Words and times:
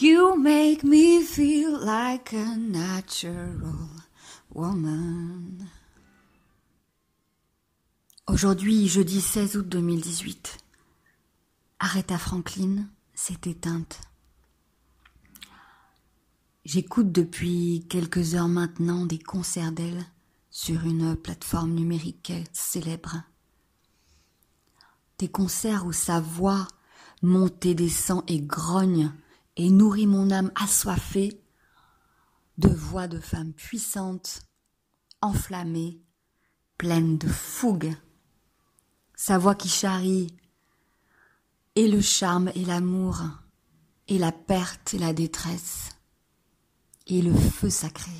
You 0.00 0.38
make 0.38 0.82
me 0.82 1.20
feel 1.20 1.78
like 1.78 2.32
a 2.32 2.56
natural 2.56 3.90
woman. 4.54 5.68
Aujourd'hui, 8.26 8.88
jeudi 8.88 9.20
16 9.20 9.56
août 9.56 9.68
2018, 9.68 10.56
Aretha 11.80 12.16
Franklin 12.16 12.86
s'est 13.12 13.42
éteinte. 13.44 14.00
J'écoute 16.64 17.12
depuis 17.12 17.84
quelques 17.90 18.34
heures 18.34 18.48
maintenant 18.48 19.04
des 19.04 19.18
concerts 19.18 19.72
d'elle 19.72 20.06
sur 20.50 20.86
une 20.86 21.14
plateforme 21.14 21.74
numérique 21.74 22.32
célèbre. 22.54 23.22
Des 25.18 25.28
concerts 25.28 25.84
où 25.84 25.92
sa 25.92 26.20
voix 26.20 26.66
monte 27.20 27.66
et 27.66 27.74
descend 27.74 28.24
et 28.28 28.40
grogne 28.40 29.12
et 29.60 29.68
nourrit 29.68 30.06
mon 30.06 30.30
âme 30.30 30.50
assoiffée 30.54 31.38
de 32.56 32.70
voix 32.70 33.08
de 33.08 33.20
femme 33.20 33.52
puissante, 33.52 34.40
enflammée, 35.20 36.00
pleine 36.78 37.18
de 37.18 37.28
fougue. 37.28 37.94
Sa 39.14 39.36
voix 39.36 39.54
qui 39.54 39.68
charrie 39.68 40.34
et 41.74 41.88
le 41.88 42.00
charme 42.00 42.50
et 42.54 42.64
l'amour 42.64 43.20
et 44.08 44.16
la 44.16 44.32
perte 44.32 44.94
et 44.94 44.98
la 44.98 45.12
détresse 45.12 45.90
et 47.06 47.20
le 47.20 47.34
feu 47.34 47.68
sacré. 47.68 48.12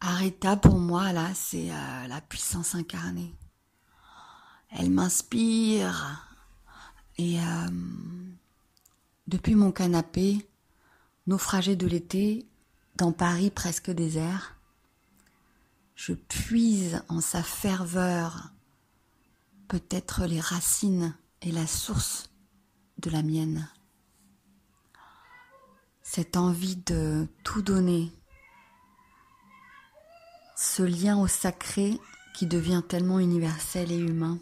Aretha, 0.00 0.56
pour 0.56 0.80
moi, 0.80 1.12
là, 1.12 1.30
c'est 1.34 1.70
euh, 1.70 2.06
la 2.08 2.20
puissance 2.20 2.74
incarnée. 2.74 3.32
Elle 4.70 4.90
m'inspire. 4.90 6.24
Et 7.18 7.40
euh, 7.40 7.68
depuis 9.26 9.54
mon 9.54 9.72
canapé, 9.72 10.46
naufragé 11.26 11.76
de 11.76 11.86
l'été, 11.86 12.46
dans 12.96 13.12
Paris 13.12 13.50
presque 13.50 13.90
désert, 13.90 14.56
je 15.94 16.12
puise 16.12 17.02
en 17.08 17.20
sa 17.20 17.42
ferveur 17.42 18.52
peut-être 19.68 20.26
les 20.26 20.40
racines 20.40 21.14
et 21.42 21.50
la 21.50 21.66
source 21.66 22.30
de 22.98 23.10
la 23.10 23.22
mienne. 23.22 23.68
Cette 26.02 26.36
envie 26.36 26.76
de 26.76 27.26
tout 27.42 27.62
donner, 27.62 28.12
ce 30.56 30.82
lien 30.82 31.18
au 31.18 31.26
sacré 31.26 31.98
qui 32.34 32.46
devient 32.46 32.82
tellement 32.86 33.18
universel 33.18 33.90
et 33.90 33.98
humain. 33.98 34.38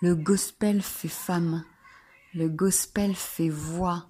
Le 0.00 0.14
gospel 0.14 0.82
fait 0.82 1.08
femme, 1.08 1.64
le 2.34 2.48
gospel 2.48 3.14
fait 3.14 3.48
voix, 3.48 4.08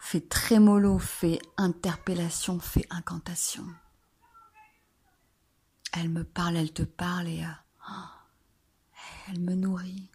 fait 0.00 0.28
trémolo, 0.28 0.98
fait 0.98 1.40
interpellation, 1.56 2.60
fait 2.60 2.86
incantation. 2.90 3.66
Elle 5.92 6.08
me 6.10 6.24
parle, 6.24 6.56
elle 6.56 6.72
te 6.72 6.82
parle 6.82 7.28
et 7.28 7.42
euh, 7.42 7.92
elle 9.28 9.40
me 9.40 9.54
nourrit. 9.54 10.10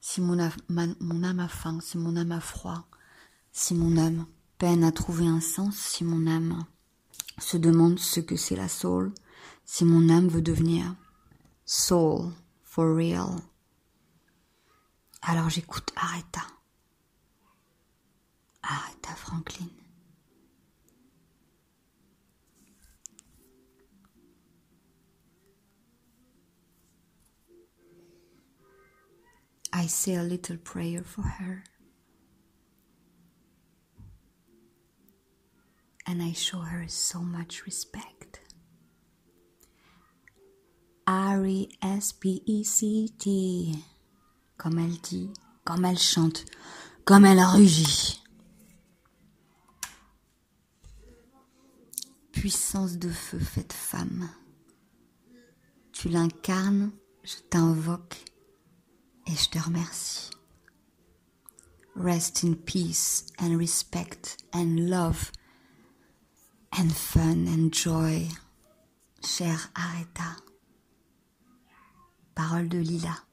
Si 0.00 0.20
mon 0.20 0.36
mon 0.68 1.22
âme 1.24 1.40
a 1.40 1.48
faim, 1.48 1.80
si 1.80 1.96
mon 1.96 2.16
âme 2.16 2.32
a 2.32 2.40
froid, 2.40 2.86
si 3.50 3.74
mon 3.74 3.96
âme 3.96 4.26
peine 4.58 4.84
à 4.84 4.92
trouver 4.92 5.26
un 5.26 5.40
sens, 5.40 5.76
si 5.76 6.04
mon 6.04 6.26
âme 6.26 6.64
se 7.38 7.56
demande 7.56 7.98
ce 7.98 8.20
que 8.20 8.36
c'est 8.36 8.56
la 8.56 8.68
soul, 8.68 9.12
si 9.64 9.84
mon 9.84 10.08
âme 10.10 10.28
veut 10.28 10.42
devenir 10.42 10.94
soul 11.64 12.32
for 12.62 12.94
real. 12.94 13.40
Alors 15.22 15.48
j'écoute 15.50 15.92
Aretha. 15.96 16.42
Aretha 18.62 19.14
Franklin. 19.16 19.68
I 29.72 29.86
say 29.86 30.14
a 30.16 30.22
little 30.22 30.58
prayer 30.58 31.02
for 31.02 31.22
her. 31.22 31.64
and 36.06 36.22
I 36.22 36.32
show 36.32 36.58
her 36.58 36.84
so 36.88 37.20
much 37.20 37.64
respect. 37.64 38.40
R-E-S-P-E-C-T, 41.06 41.74
comme 44.62 44.78
elle 44.78 45.00
dit, 45.00 45.28
comme 45.64 45.84
elle 45.84 45.98
chante, 45.98 46.44
comme 47.04 47.24
elle 47.24 47.40
rugit. 47.40 48.22
Puissance 52.30 52.96
de 52.96 53.10
feu 53.10 53.40
faite 53.40 53.72
femme, 53.72 54.30
tu 55.92 56.08
l'incarnes, 56.08 56.92
je 57.24 57.36
t'invoque 57.50 58.24
et 59.26 59.34
je 59.34 59.50
te 59.50 59.58
remercie. 59.58 60.30
Rest 61.96 62.44
in 62.44 62.54
peace 62.54 63.26
and 63.40 63.58
respect 63.58 64.36
and 64.54 64.88
love 64.88 65.32
and 66.78 66.90
fun 66.90 67.46
and 67.48 67.72
joy, 67.72 68.28
chère 69.24 69.70
Aretha. 69.74 70.36
Parole 72.34 72.68
de 72.68 72.78
Lila. 72.78 73.31